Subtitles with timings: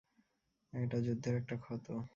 [0.73, 1.85] এটা যুদ্ধের একটা ক্ষত।